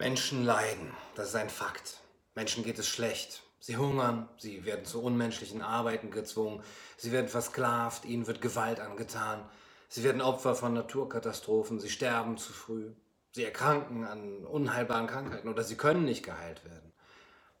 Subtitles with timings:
[0.00, 2.00] Menschen leiden, das ist ein Fakt.
[2.34, 3.42] Menschen geht es schlecht.
[3.58, 6.62] Sie hungern, sie werden zu unmenschlichen Arbeiten gezwungen,
[6.96, 9.46] sie werden versklavt, ihnen wird Gewalt angetan,
[9.90, 12.92] sie werden Opfer von Naturkatastrophen, sie sterben zu früh,
[13.32, 16.94] sie erkranken an unheilbaren Krankheiten oder sie können nicht geheilt werden.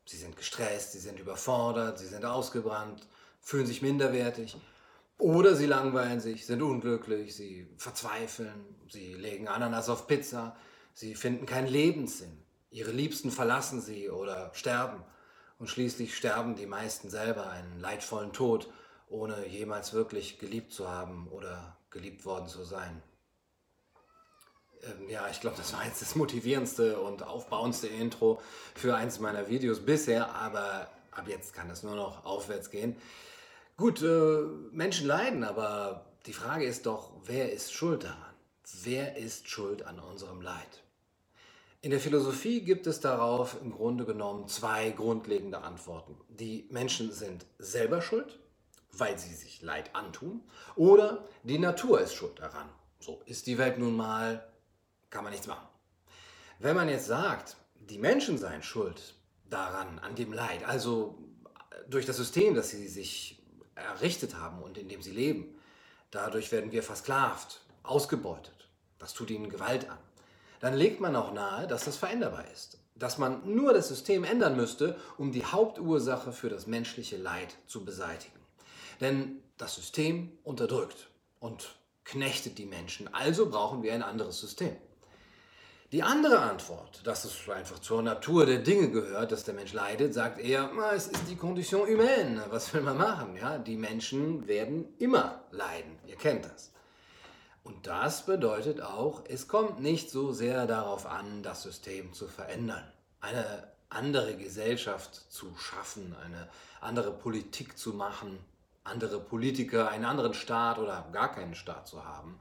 [0.06, 3.06] Sie sind gestresst, sie sind überfordert, sie sind ausgebrannt,
[3.42, 4.56] fühlen sich minderwertig
[5.18, 10.56] oder sie langweilen sich, sind unglücklich, sie verzweifeln, sie legen Ananas auf Pizza,
[10.94, 12.42] Sie finden keinen Lebenssinn.
[12.70, 15.02] Ihre Liebsten verlassen sie oder sterben.
[15.58, 18.72] Und schließlich sterben die meisten selber einen leidvollen Tod,
[19.08, 23.02] ohne jemals wirklich geliebt zu haben oder geliebt worden zu sein.
[24.82, 28.40] Ähm, ja, ich glaube, das war jetzt das motivierendste und aufbauendste Intro
[28.74, 32.96] für eins meiner Videos bisher, aber ab jetzt kann es nur noch aufwärts gehen.
[33.76, 38.29] Gut, äh, Menschen leiden, aber die Frage ist doch, wer ist schuld daran?
[38.82, 40.82] Wer ist schuld an unserem Leid?
[41.82, 46.16] In der Philosophie gibt es darauf im Grunde genommen zwei grundlegende Antworten.
[46.28, 48.38] Die Menschen sind selber schuld,
[48.92, 50.42] weil sie sich Leid antun,
[50.76, 52.68] oder die Natur ist schuld daran.
[53.00, 54.46] So ist die Welt nun mal,
[55.08, 55.66] kann man nichts machen.
[56.58, 59.14] Wenn man jetzt sagt, die Menschen seien schuld
[59.48, 61.18] daran, an dem Leid, also
[61.88, 63.42] durch das System, das sie sich
[63.74, 65.58] errichtet haben und in dem sie leben,
[66.10, 68.59] dadurch werden wir versklavt, ausgebeutet.
[69.00, 69.98] Das tut ihnen Gewalt an
[70.60, 72.78] dann legt man auch nahe, dass das veränderbar ist.
[72.94, 77.84] Dass man nur das System ändern müsste, um die Hauptursache für das menschliche Leid zu
[77.84, 78.38] beseitigen.
[79.00, 84.76] Denn das System unterdrückt und knechtet die Menschen, also brauchen wir ein anderes System.
[85.92, 90.14] Die andere Antwort, dass es einfach zur Natur der Dinge gehört, dass der Mensch leidet,
[90.14, 92.44] sagt er, es ist die Condition humaine.
[92.50, 93.36] Was will man machen?
[93.36, 95.98] Ja, die Menschen werden immer leiden.
[96.06, 96.70] Ihr kennt das.
[97.62, 102.84] Und das bedeutet auch, es kommt nicht so sehr darauf an, das System zu verändern,
[103.20, 106.48] eine andere Gesellschaft zu schaffen, eine
[106.80, 108.38] andere Politik zu machen,
[108.84, 112.38] andere Politiker, einen anderen Staat oder gar keinen Staat zu haben,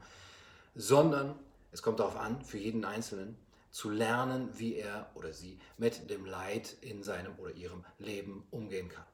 [0.75, 1.37] sondern
[1.71, 3.37] es kommt darauf an, für jeden Einzelnen
[3.71, 8.89] zu lernen, wie er oder sie mit dem Leid in seinem oder ihrem Leben umgehen
[8.89, 9.05] kann.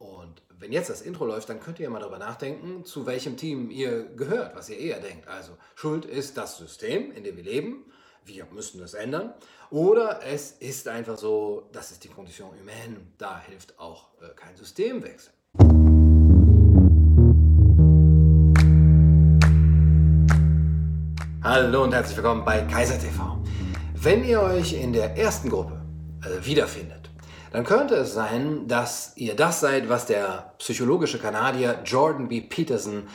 [0.00, 3.70] Und wenn jetzt das Intro läuft, dann könnt ihr mal darüber nachdenken, zu welchem Team
[3.70, 5.28] ihr gehört, was ihr eher denkt.
[5.28, 7.84] Also Schuld ist das System, in dem wir leben.
[8.24, 9.34] Wir müssen das ändern.
[9.68, 12.96] Oder es ist einfach so, das ist die Condition humaine.
[13.18, 15.34] Da hilft auch äh, kein Systemwechsel.
[21.42, 23.38] Hallo und herzlich willkommen bei Kaiser TV.
[23.96, 25.82] Wenn ihr euch in der ersten Gruppe
[26.24, 27.09] äh, wiederfindet,
[27.52, 32.40] dann könnte es sein, dass ihr das seid, was der psychologische Kanadier Jordan B.
[32.40, 33.08] Peterson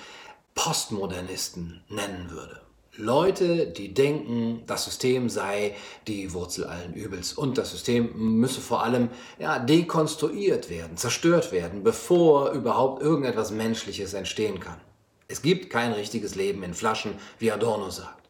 [0.55, 2.61] Postmodernisten nennen würde.
[2.97, 5.75] Leute, die denken, das System sei
[6.07, 11.83] die Wurzel allen Übels und das System müsse vor allem ja, dekonstruiert werden, zerstört werden,
[11.83, 14.79] bevor überhaupt irgendetwas Menschliches entstehen kann.
[15.27, 18.29] Es gibt kein richtiges Leben in Flaschen, wie Adorno sagt.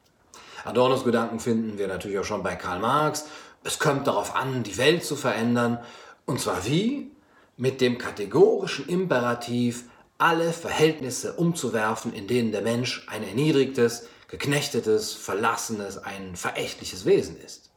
[0.63, 3.25] Adornos Gedanken finden wir natürlich auch schon bei Karl Marx
[3.65, 5.79] es kommt darauf an, die Welt zu verändern.
[6.25, 7.11] Und zwar wie?
[7.57, 9.85] Mit dem kategorischen Imperativ,
[10.17, 17.71] alle Verhältnisse umzuwerfen, in denen der Mensch ein erniedrigtes, geknechtetes, verlassenes, ein verächtliches Wesen ist.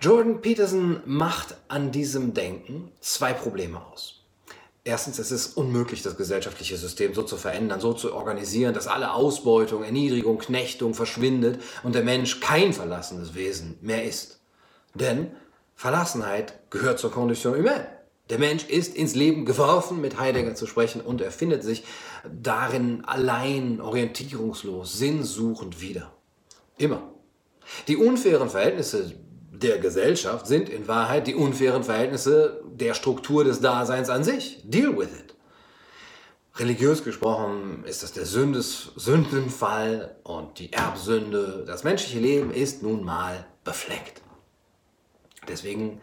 [0.00, 4.20] Jordan Peterson macht an diesem Denken zwei Probleme aus.
[4.86, 9.14] Erstens, es ist unmöglich, das gesellschaftliche System so zu verändern, so zu organisieren, dass alle
[9.14, 14.40] Ausbeutung, Erniedrigung, Knechtung verschwindet und der Mensch kein verlassenes Wesen mehr ist.
[14.94, 15.32] Denn
[15.74, 17.86] Verlassenheit gehört zur Condition humaine.
[18.30, 21.84] Der Mensch ist ins Leben geworfen, mit Heidegger zu sprechen, und er findet sich
[22.24, 26.12] darin allein, orientierungslos, sinnsuchend wieder.
[26.78, 27.02] Immer.
[27.86, 29.12] Die unfairen Verhältnisse
[29.50, 34.60] der Gesellschaft sind in Wahrheit die unfairen Verhältnisse der Struktur des Daseins an sich.
[34.64, 35.34] Deal with it.
[36.56, 41.64] Religiös gesprochen ist das der Sündes, Sündenfall und die Erbsünde.
[41.66, 44.23] Das menschliche Leben ist nun mal befleckt.
[45.48, 46.00] Deswegen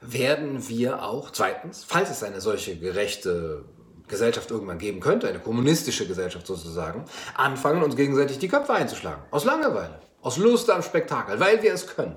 [0.00, 3.64] werden wir auch zweitens, falls es eine solche gerechte
[4.08, 9.22] Gesellschaft irgendwann geben könnte, eine kommunistische Gesellschaft sozusagen, anfangen, uns gegenseitig die Köpfe einzuschlagen.
[9.30, 12.16] Aus Langeweile, aus Lust am Spektakel, weil wir es können.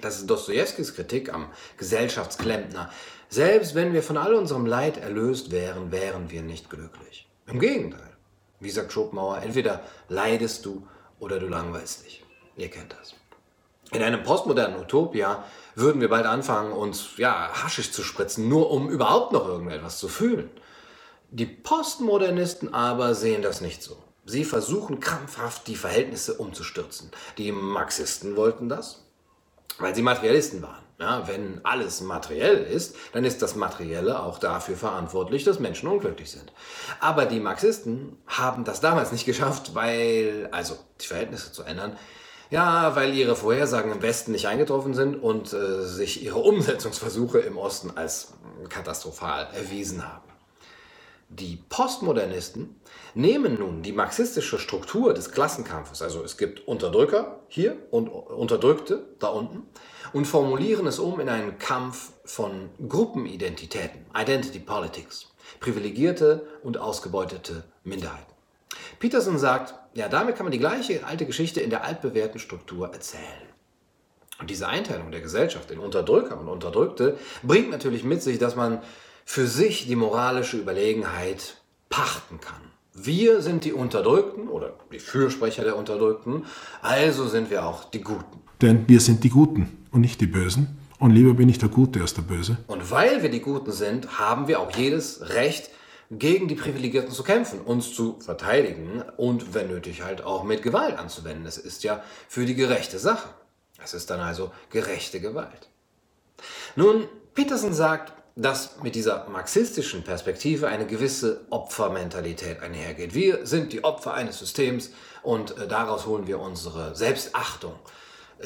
[0.00, 2.90] Das ist Dostojewskis Kritik am Gesellschaftsklempner.
[3.28, 7.28] Selbst wenn wir von all unserem Leid erlöst wären, wären wir nicht glücklich.
[7.46, 8.16] Im Gegenteil.
[8.60, 10.86] Wie sagt Schopenhauer, entweder leidest du
[11.18, 12.24] oder du langweilst dich.
[12.56, 13.14] Ihr kennt das.
[13.92, 15.44] In einem postmodernen Utopia
[15.74, 20.08] würden wir bald anfangen, uns ja, haschig zu spritzen, nur um überhaupt noch irgendetwas zu
[20.08, 20.50] fühlen.
[21.30, 23.96] Die Postmodernisten aber sehen das nicht so.
[24.24, 27.10] Sie versuchen krampfhaft, die Verhältnisse umzustürzen.
[27.38, 29.04] Die Marxisten wollten das.
[29.80, 30.82] weil sie Materialisten waren.
[30.98, 36.30] Ja, wenn alles materiell ist, dann ist das Materielle auch dafür verantwortlich, dass Menschen unglücklich
[36.30, 36.52] sind.
[37.00, 41.96] Aber die Marxisten haben das damals nicht geschafft, weil, also die Verhältnisse zu ändern,
[42.50, 47.56] ja, weil ihre Vorhersagen im Westen nicht eingetroffen sind und äh, sich ihre Umsetzungsversuche im
[47.56, 48.34] Osten als
[48.68, 50.30] katastrophal erwiesen haben.
[51.28, 52.80] Die Postmodernisten
[53.14, 59.28] nehmen nun die marxistische Struktur des Klassenkampfes, also es gibt Unterdrücker hier und Unterdrückte da
[59.28, 59.62] unten,
[60.12, 65.28] und formulieren es um in einen Kampf von Gruppenidentitäten, Identity Politics,
[65.60, 68.34] privilegierte und ausgebeutete Minderheiten.
[68.98, 73.24] Peterson sagt, ja, damit kann man die gleiche alte Geschichte in der altbewährten Struktur erzählen.
[74.40, 78.80] Und diese Einteilung der Gesellschaft in Unterdrücker und Unterdrückte bringt natürlich mit sich, dass man
[79.24, 81.60] für sich die moralische Überlegenheit
[81.90, 82.60] pachten kann.
[82.94, 86.44] Wir sind die Unterdrückten oder die Fürsprecher der Unterdrückten,
[86.82, 88.40] also sind wir auch die Guten.
[88.62, 90.78] Denn wir sind die Guten und nicht die Bösen.
[90.98, 92.58] Und lieber bin ich der Gute als der Böse.
[92.66, 95.70] Und weil wir die Guten sind, haben wir auch jedes Recht,
[96.10, 100.98] gegen die Privilegierten zu kämpfen, uns zu verteidigen und, wenn nötig, halt auch mit Gewalt
[100.98, 101.46] anzuwenden.
[101.46, 103.28] Es ist ja für die gerechte Sache.
[103.82, 105.68] Es ist dann also gerechte Gewalt.
[106.74, 113.14] Nun, Peterson sagt, dass mit dieser marxistischen Perspektive eine gewisse Opfermentalität einhergeht.
[113.14, 114.90] Wir sind die Opfer eines Systems
[115.22, 117.74] und äh, daraus holen wir unsere Selbstachtung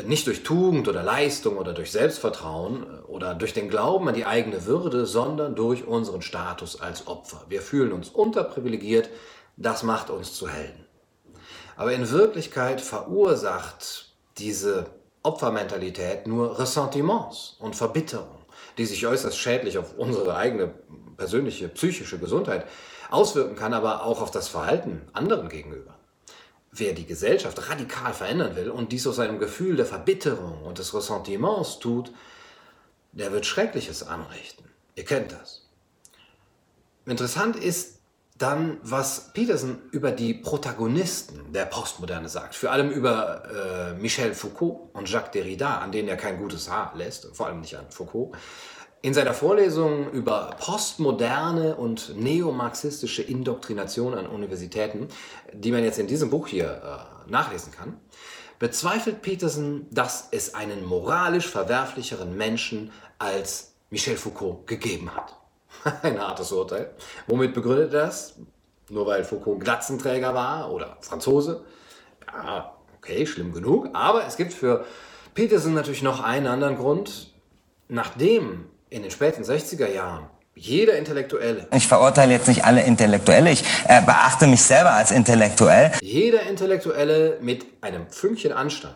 [0.02, 4.26] nicht durch Tugend oder Leistung oder durch Selbstvertrauen äh, oder durch den Glauben an die
[4.26, 7.44] eigene Würde, sondern durch unseren Status als Opfer.
[7.48, 9.08] Wir fühlen uns unterprivilegiert,
[9.56, 10.84] das macht uns zu Helden.
[11.76, 14.86] Aber in Wirklichkeit verursacht diese
[15.22, 18.44] Opfermentalität nur Ressentiments und Verbitterung,
[18.78, 20.74] die sich äußerst schädlich auf unsere eigene
[21.16, 22.66] persönliche psychische Gesundheit
[23.10, 25.94] auswirken kann, aber auch auf das Verhalten anderen gegenüber.
[26.76, 30.92] Wer die Gesellschaft radikal verändern will und dies aus einem Gefühl der Verbitterung und des
[30.92, 32.12] Ressentiments tut,
[33.12, 34.64] der wird Schreckliches anrichten.
[34.96, 35.68] Ihr kennt das.
[37.06, 38.00] Interessant ist
[38.38, 42.56] dann, was Peterson über die Protagonisten der Postmoderne sagt.
[42.56, 46.92] Vor allem über äh, Michel Foucault und Jacques Derrida, an denen er kein gutes Haar
[46.96, 48.32] lässt, vor allem nicht an Foucault.
[49.04, 55.08] In seiner Vorlesung über postmoderne und neomarxistische Indoktrination an Universitäten,
[55.52, 56.80] die man jetzt in diesem Buch hier
[57.26, 57.98] äh, nachlesen kann,
[58.58, 65.36] bezweifelt Peterson, dass es einen moralisch verwerflicheren Menschen als Michel Foucault gegeben hat.
[66.02, 66.94] Ein hartes Urteil.
[67.26, 68.36] Womit begründet er das?
[68.88, 71.62] Nur weil Foucault Glatzenträger war oder Franzose?
[72.26, 73.90] Ja, okay, schlimm genug.
[73.92, 74.86] Aber es gibt für
[75.34, 77.34] Peterson natürlich noch einen anderen Grund.
[77.86, 81.66] Nachdem in den späten 60er Jahren jeder Intellektuelle.
[81.74, 85.90] Ich verurteile jetzt nicht alle Intellektuelle, ich äh, beachte mich selber als intellektuell.
[86.00, 88.94] Jeder Intellektuelle mit einem Fünkchen Anstand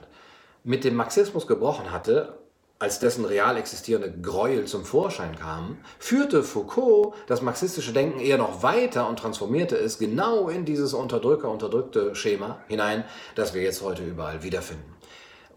[0.62, 2.38] mit dem Marxismus gebrochen hatte,
[2.78, 8.62] als dessen real existierende Gräuel zum Vorschein kamen, führte Foucault das marxistische Denken eher noch
[8.62, 13.02] weiter und transformierte es genau in dieses Unterdrücker-unterdrückte Schema hinein,
[13.34, 14.97] das wir jetzt heute überall wiederfinden.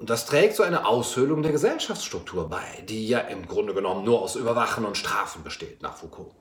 [0.01, 4.23] Und das trägt zu einer Aushöhlung der Gesellschaftsstruktur bei, die ja im Grunde genommen nur
[4.23, 6.31] aus Überwachen und Strafen besteht, nach Foucault.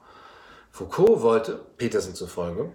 [0.70, 2.72] Foucault wollte, Peterson zufolge,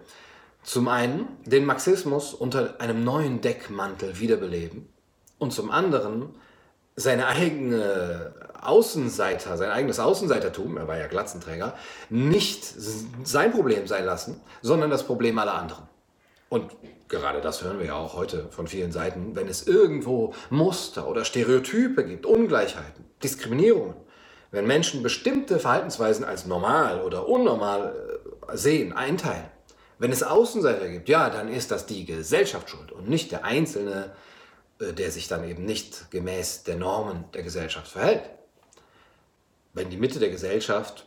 [0.62, 4.88] zum einen den Marxismus unter einem neuen Deckmantel wiederbeleben
[5.40, 6.36] und zum anderen
[6.96, 11.74] seine eigene Außenseiter, sein eigenes Außenseitertum, er war ja Glatzenträger,
[12.12, 12.63] nicht
[13.24, 15.88] sein Problem sein lassen, sondern das Problem aller anderen.
[16.56, 16.72] Und
[17.10, 21.26] gerade das hören wir ja auch heute von vielen Seiten, wenn es irgendwo Muster oder
[21.26, 23.98] Stereotype gibt, Ungleichheiten, Diskriminierungen,
[24.52, 29.52] wenn Menschen bestimmte Verhaltensweisen als normal oder unnormal äh, sehen, einteilen,
[30.00, 34.16] wenn es Außenseiter gibt, ja, dann ist das die Gesellschaft schuld und nicht der Einzelne,
[34.80, 38.30] äh, der sich dann eben nicht gemäß der Normen der Gesellschaft verhält.
[39.74, 41.06] Wenn die Mitte der Gesellschaft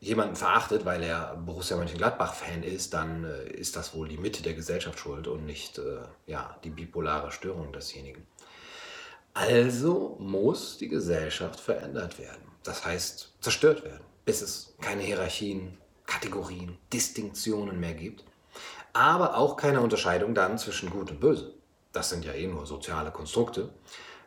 [0.00, 4.54] jemanden verachtet, weil er Borussia Mönchengladbach-Fan ist, dann äh, ist das wohl die Mitte der
[4.54, 8.26] Gesellschaft schuld und nicht äh, ja, die bipolare Störung desjenigen.
[9.34, 12.42] Also muss die Gesellschaft verändert werden.
[12.62, 15.76] Das heißt, zerstört werden, bis es keine Hierarchien,
[16.06, 18.24] Kategorien, Distinktionen mehr gibt.
[18.92, 21.54] Aber auch keine Unterscheidung dann zwischen Gut und Böse.
[21.92, 23.70] Das sind ja eh nur soziale Konstrukte.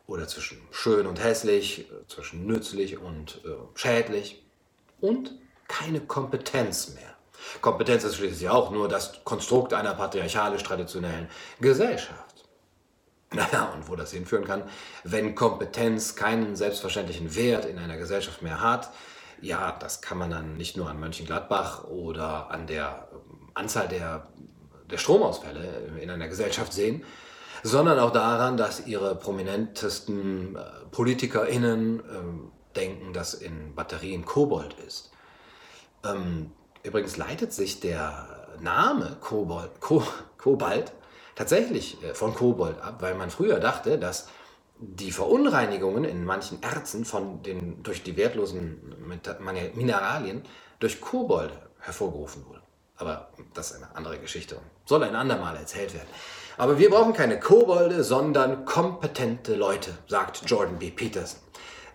[0.07, 4.43] Oder zwischen schön und hässlich, zwischen nützlich und äh, schädlich.
[4.99, 5.35] Und
[5.71, 7.15] keine Kompetenz mehr.
[7.61, 12.19] Kompetenz ist schließlich auch nur das Konstrukt einer patriarchalisch-traditionellen Gesellschaft.
[13.33, 14.63] Naja, und wo das hinführen kann,
[15.05, 18.91] wenn Kompetenz keinen selbstverständlichen Wert in einer Gesellschaft mehr hat,
[19.39, 24.27] ja, das kann man dann nicht nur an Mönchengladbach oder an der ähm, Anzahl der,
[24.89, 27.05] der Stromausfälle in einer Gesellschaft sehen.
[27.63, 30.59] sondern auch daran, dass ihre prominentesten äh,
[30.91, 35.10] PolitikerInnen äh, denken, dass in Batterien Kobold ist.
[36.05, 36.51] Ähm,
[36.83, 38.27] übrigens leitet sich der
[38.59, 40.03] Name Kobold, Ko,
[40.37, 40.91] Kobalt
[41.35, 44.27] tatsächlich äh, von Kobold ab, weil man früher dachte, dass
[44.81, 48.95] die Verunreinigungen in manchen Erzen von den, durch die wertlosen
[49.75, 50.43] Mineralien
[50.79, 52.61] durch Kobold hervorgerufen wurden.
[52.97, 56.07] Aber das ist eine andere Geschichte und soll ein andermal erzählt werden.
[56.57, 60.91] Aber wir brauchen keine Kobolde, sondern kompetente Leute, sagt Jordan B.
[60.91, 61.39] Peterson.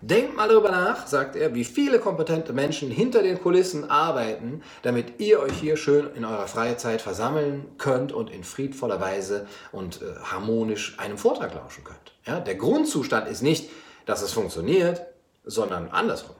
[0.01, 5.19] Denkt mal darüber nach, sagt er, wie viele kompetente Menschen hinter den Kulissen arbeiten, damit
[5.19, 10.15] ihr euch hier schön in eurer Freizeit versammeln könnt und in friedvoller Weise und äh,
[10.23, 12.13] harmonisch einem Vortrag lauschen könnt.
[12.25, 13.69] Ja, der Grundzustand ist nicht,
[14.05, 15.01] dass es funktioniert,
[15.45, 16.35] sondern andersrum.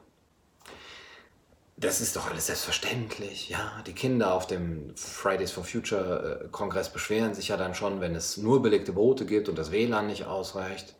[1.80, 3.50] Das ist doch alles selbstverständlich.
[3.50, 8.02] Ja, die Kinder auf dem Fridays for Future äh, Kongress beschweren sich ja dann schon,
[8.02, 10.97] wenn es nur belegte Boote gibt und das WLAN nicht ausreicht.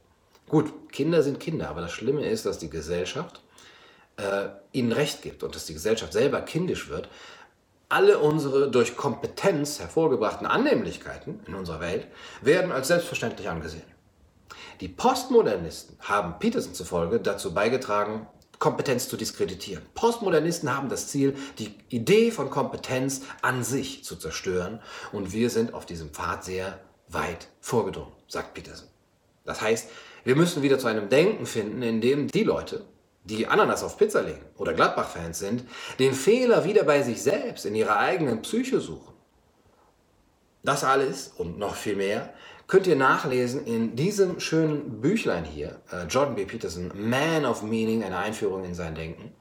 [0.50, 3.42] Gut, Kinder sind Kinder, aber das Schlimme ist, dass die Gesellschaft
[4.18, 7.10] äh, ihnen Recht gibt und dass die Gesellschaft selber kindisch wird.
[7.90, 12.08] Alle unsere durch Kompetenz hervorgebrachten Annehmlichkeiten in unserer Welt
[12.42, 13.84] werden als selbstverständlich angesehen.
[14.82, 18.28] Die Postmodernisten haben Peterson zufolge dazu beigetragen,
[18.60, 19.84] Kompetenz zu diskreditieren.
[19.94, 25.74] Postmodernisten haben das Ziel, die Idee von Kompetenz an sich zu zerstören und wir sind
[25.74, 28.88] auf diesem Pfad sehr weit vorgedrungen, sagt Peterson.
[29.46, 29.90] Das heißt,
[30.28, 32.84] wir müssen wieder zu einem Denken finden, in dem die Leute,
[33.24, 35.64] die Ananas auf Pizza legen oder Gladbach-Fans sind,
[36.00, 39.14] den Fehler wieder bei sich selbst, in ihrer eigenen Psyche suchen.
[40.64, 42.34] Das alles und noch viel mehr
[42.68, 46.44] könnt ihr nachlesen in diesem schönen Büchlein hier, äh, Jordan B.
[46.44, 49.34] Peterson, Man of Meaning, eine Einführung in sein Denken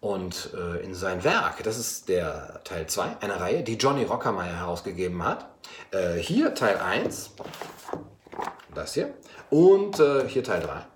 [0.00, 1.62] und äh, in sein Werk.
[1.62, 5.46] Das ist der Teil 2 einer Reihe, die Johnny Rockermeier herausgegeben hat.
[5.92, 7.34] Äh, hier Teil 1,
[8.78, 9.14] das hier,
[9.50, 10.86] und äh, hier Teil 3.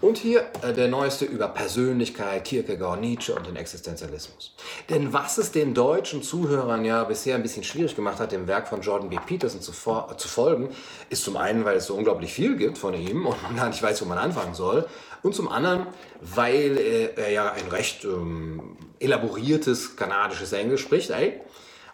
[0.00, 4.54] Und hier äh, der neueste über Persönlichkeit, Kierkegaard, Nietzsche und den Existenzialismus.
[4.88, 8.68] Denn was es den deutschen Zuhörern ja bisher ein bisschen schwierig gemacht hat, dem Werk
[8.68, 9.18] von Jordan B.
[9.24, 10.70] Peterson zu, zu folgen,
[11.10, 13.82] ist zum einen, weil es so unglaublich viel gibt von ihm und man gar nicht
[13.82, 14.86] weiß, wo man anfangen soll.
[15.22, 15.86] Und zum anderen,
[16.20, 21.10] weil äh, er ja ein recht ähm, elaboriertes kanadisches Englisch spricht.
[21.10, 21.40] Ey.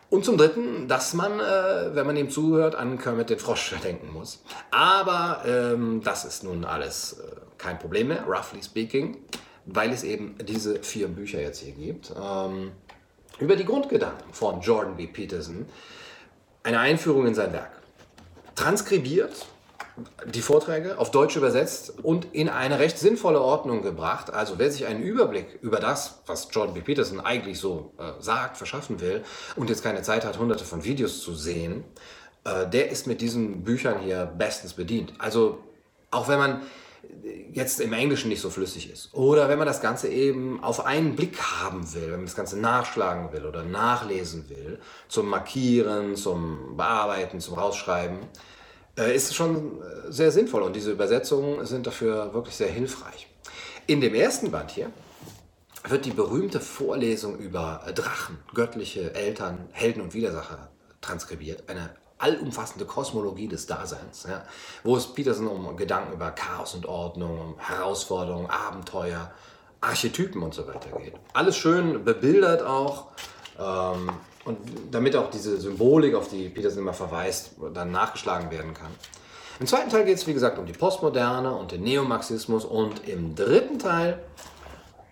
[0.08, 4.12] Und zum Dritten, dass man, äh, wenn man ihm zuhört, an Kermit den Frosch denken
[4.12, 4.42] muss.
[4.70, 9.18] Aber ähm, das ist nun alles äh, kein Problem mehr, roughly speaking,
[9.64, 12.12] weil es eben diese vier Bücher jetzt hier gibt.
[12.20, 12.70] Ähm,
[13.40, 15.06] über die Grundgedanken von Jordan B.
[15.06, 15.66] Peterson.
[16.62, 17.70] Eine Einführung in sein Werk.
[18.54, 19.46] Transkribiert
[20.26, 24.30] die Vorträge auf Deutsch übersetzt und in eine recht sinnvolle Ordnung gebracht.
[24.30, 26.80] Also wer sich einen Überblick über das, was Jordan B.
[26.82, 29.24] Peterson eigentlich so äh, sagt, verschaffen will
[29.56, 31.84] und jetzt keine Zeit hat, hunderte von Videos zu sehen,
[32.44, 35.14] äh, der ist mit diesen Büchern hier bestens bedient.
[35.18, 35.58] Also
[36.10, 36.62] auch wenn man
[37.52, 39.14] jetzt im Englischen nicht so flüssig ist.
[39.14, 42.58] Oder wenn man das Ganze eben auf einen Blick haben will, wenn man das Ganze
[42.58, 48.18] nachschlagen will oder nachlesen will, zum Markieren, zum Bearbeiten, zum Rausschreiben,
[49.04, 53.28] ist schon äh, sehr sinnvoll und diese Übersetzungen sind dafür wirklich sehr hilfreich.
[53.86, 54.90] In dem ersten Band hier
[55.88, 61.68] wird die berühmte Vorlesung über Drachen, göttliche Eltern, Helden und Widersacher transkribiert.
[61.68, 64.44] Eine allumfassende Kosmologie des Daseins, ja,
[64.82, 69.30] wo es Peterson um Gedanken über Chaos und Ordnung, um Herausforderungen, Abenteuer,
[69.80, 71.14] Archetypen und so weiter geht.
[71.34, 73.08] Alles schön bebildert auch.
[73.58, 74.10] Ähm,
[74.44, 74.58] und
[74.92, 78.92] damit auch diese Symbolik, auf die Peterson immer verweist, dann nachgeschlagen werden kann.
[79.58, 83.34] Im zweiten Teil geht es, wie gesagt, um die Postmoderne und den Neomarxismus und im
[83.34, 84.22] dritten Teil,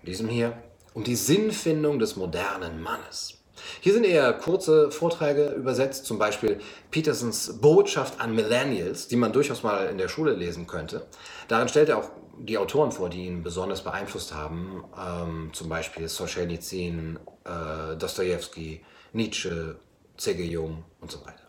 [0.02, 0.52] diesem hier,
[0.92, 3.38] um die Sinnfindung des modernen Mannes.
[3.80, 6.60] Hier sind eher kurze Vorträge übersetzt, zum Beispiel
[6.90, 11.06] Petersons Botschaft an Millennials, die man durchaus mal in der Schule lesen könnte.
[11.48, 16.08] Darin stellt er auch die Autoren vor, die ihn besonders beeinflusst haben, ähm, zum Beispiel
[16.08, 19.76] Solzhenitsyn, äh, Dostoevsky, Nietzsche,
[20.16, 20.44] C.G.
[20.44, 21.44] Jung und so weiter.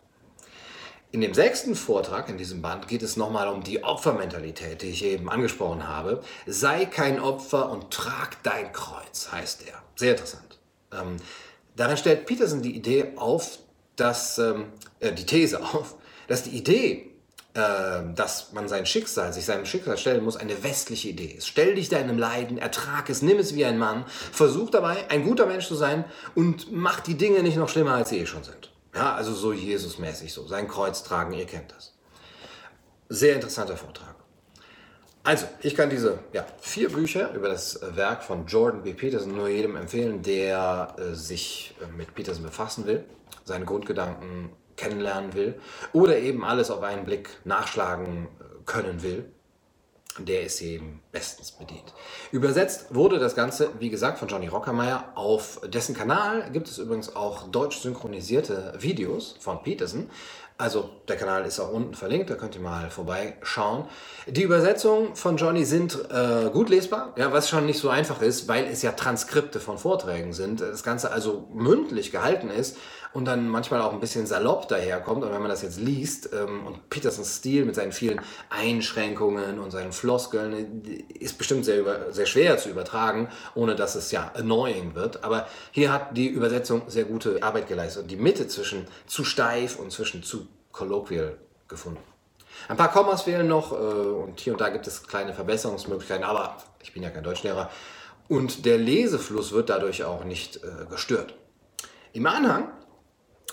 [1.12, 5.04] In dem sechsten Vortrag in diesem Band geht es nochmal um die Opfermentalität, die ich
[5.04, 6.22] eben angesprochen habe.
[6.46, 9.82] Sei kein Opfer und trag dein Kreuz, heißt er.
[9.94, 10.58] Sehr interessant.
[10.92, 11.16] Ähm,
[11.76, 13.58] darin stellt Peterson die Idee auf,
[13.94, 14.66] dass, ähm,
[15.00, 15.94] äh, die These auf,
[16.28, 17.15] dass die Idee,
[17.56, 21.46] dass man sein Schicksal, sich seinem Schicksal stellen muss, eine westliche Idee ist.
[21.46, 25.46] Stell dich deinem Leiden, ertrag es, nimm es wie ein Mann, versuch dabei, ein guter
[25.46, 28.72] Mensch zu sein und mach die Dinge nicht noch schlimmer, als sie eh schon sind.
[28.94, 31.94] Ja, also so Jesus-mäßig so, sein Kreuz tragen, ihr kennt das.
[33.08, 34.16] Sehr interessanter Vortrag.
[35.22, 38.92] Also, ich kann diese ja, vier Bücher über das Werk von Jordan B.
[38.92, 43.04] Peterson nur jedem empfehlen, der äh, sich äh, mit Peterson befassen will,
[43.44, 45.60] seine Grundgedanken kennenlernen will
[45.92, 48.28] oder eben alles auf einen Blick nachschlagen
[48.64, 49.30] können will,
[50.18, 51.92] der ist hier eben bestens bedient.
[52.32, 55.12] Übersetzt wurde das Ganze, wie gesagt, von Johnny Rockermeier.
[55.14, 60.10] Auf dessen Kanal gibt es übrigens auch deutsch synchronisierte Videos von Peterson.
[60.58, 63.84] Also der Kanal ist auch unten verlinkt, da könnt ihr mal vorbeischauen.
[64.26, 68.48] Die Übersetzungen von Johnny sind äh, gut lesbar, ja, was schon nicht so einfach ist,
[68.48, 70.62] weil es ja Transkripte von Vorträgen sind.
[70.62, 72.78] Das Ganze also mündlich gehalten ist
[73.16, 75.24] und dann manchmal auch ein bisschen salopp daherkommt.
[75.24, 78.20] Und wenn man das jetzt liest ähm, und Petersons Stil mit seinen vielen
[78.50, 80.82] Einschränkungen und seinen Floskeln
[81.18, 85.24] ist bestimmt sehr, über, sehr schwer zu übertragen, ohne dass es ja annoying wird.
[85.24, 88.02] Aber hier hat die Übersetzung sehr gute Arbeit geleistet.
[88.02, 90.45] Und die Mitte zwischen zu steif und zwischen zu
[90.76, 91.36] colloquial
[91.68, 92.02] gefunden.
[92.68, 96.56] Ein paar Kommas fehlen noch äh, und hier und da gibt es kleine Verbesserungsmöglichkeiten, aber
[96.82, 97.70] ich bin ja kein Deutschlehrer
[98.28, 101.34] und der Lesefluss wird dadurch auch nicht äh, gestört.
[102.12, 102.70] Im Anhang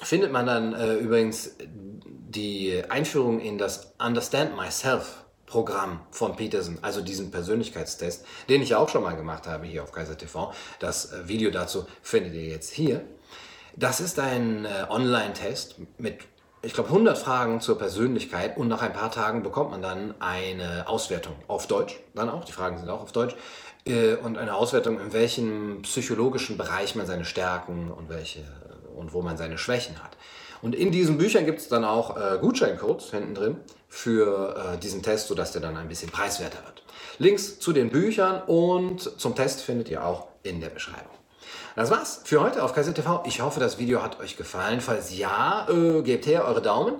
[0.01, 7.01] findet man dann äh, übrigens die Einführung in das Understand Myself Programm von Peterson, also
[7.01, 10.51] diesen Persönlichkeitstest, den ich auch schon mal gemacht habe hier auf Kaiser TV.
[10.79, 13.01] Das Video dazu findet ihr jetzt hier.
[13.75, 16.21] Das ist ein Online-Test mit
[16.63, 20.88] ich glaube, 100 Fragen zur Persönlichkeit und nach ein paar Tagen bekommt man dann eine
[20.88, 23.36] Auswertung auf Deutsch, dann auch, die Fragen sind auch auf Deutsch,
[23.86, 28.39] äh, und eine Auswertung, in welchem psychologischen Bereich man seine Stärken und welche
[28.96, 30.17] und wo man seine Schwächen hat.
[30.62, 33.58] Und in diesen Büchern gibt es dann auch äh, Gutscheincodes hinten drin
[33.89, 36.84] für äh, diesen Test, sodass der dann ein bisschen preiswerter wird.
[37.17, 41.12] Links zu den Büchern und zum Test findet ihr auch in der Beschreibung.
[41.75, 43.23] Das war's für heute auf Kaiser TV.
[43.25, 44.79] Ich hoffe, das Video hat euch gefallen.
[44.79, 46.97] Falls ja, äh, gebt her eure Daumen,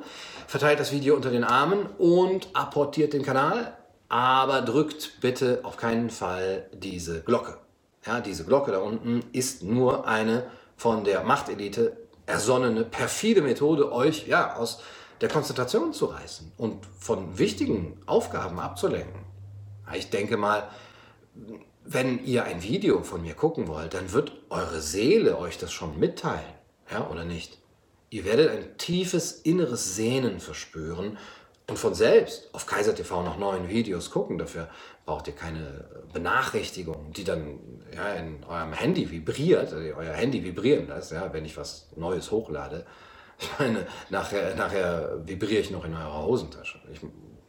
[0.48, 3.78] verteilt das Video unter den Armen und apportiert den Kanal.
[4.10, 7.60] Aber drückt bitte auf keinen Fall diese Glocke.
[8.04, 14.28] Ja, diese Glocke da unten ist nur eine von der Machtelite ersonnene, perfide Methode, euch
[14.28, 14.82] ja, aus
[15.22, 19.22] der Konzentration zu reißen und von wichtigen Aufgaben abzulenken.
[19.96, 20.68] Ich denke mal,
[21.86, 26.00] wenn ihr ein Video von mir gucken wollt, dann wird eure Seele euch das schon
[26.00, 26.54] mitteilen,
[26.92, 27.60] ja, oder nicht?
[28.10, 31.18] Ihr werdet ein tiefes inneres Sehnen verspüren
[31.68, 34.38] und von selbst auf Kaiser TV noch neuen Videos gucken.
[34.38, 34.70] Dafür
[35.06, 37.60] braucht ihr keine Benachrichtigung, die dann
[37.96, 39.74] ja, in eurem Handy vibriert.
[39.74, 42.86] Also euer Handy vibrieren das, ja, wenn ich was Neues hochlade.
[43.40, 47.00] Ich meine, nachher, nachher vibriere ich noch in eurer Hosentasche, ich,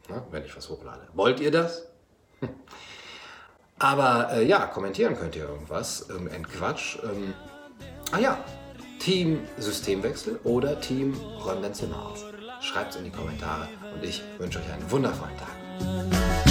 [0.09, 1.07] na, wenn ich was hochlade.
[1.13, 1.87] Wollt ihr das?
[3.77, 6.97] Aber äh, ja, kommentieren könnt ihr irgendwas, irgendein Quatsch.
[7.03, 7.33] Ähm,
[8.11, 8.37] ah ja,
[8.99, 11.13] Team Systemwechsel oder Team
[11.93, 12.23] auf.
[12.61, 16.44] Schreibt es in die Kommentare und ich wünsche euch einen wundervollen Tag.